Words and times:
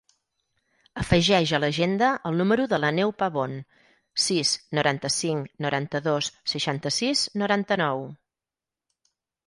Afegeix 1.01 1.51
a 1.57 1.59
l'agenda 1.63 2.07
el 2.29 2.39
número 2.39 2.65
de 2.71 2.79
l'Aneu 2.81 3.13
Pabon: 3.21 3.55
sis, 4.25 4.57
noranta-cinc, 4.81 5.55
noranta-dos, 5.67 6.35
seixanta-sis, 6.57 7.27
noranta-nou. 7.45 8.07